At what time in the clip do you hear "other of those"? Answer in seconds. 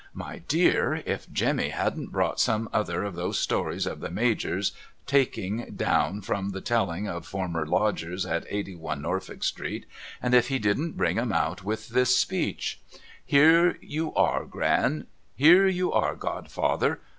2.73-3.37